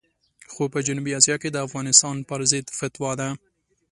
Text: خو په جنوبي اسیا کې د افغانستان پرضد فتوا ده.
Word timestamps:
خو 0.51 0.63
په 0.73 0.79
جنوبي 0.85 1.11
اسیا 1.19 1.35
کې 1.41 1.49
د 1.51 1.57
افغانستان 1.67 2.15
پرضد 2.29 2.65
فتوا 2.79 3.11
ده. 3.19 3.29